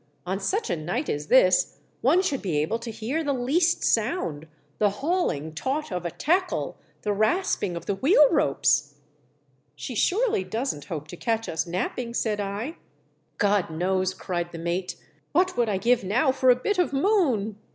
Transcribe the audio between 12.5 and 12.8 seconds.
yo THE DEATH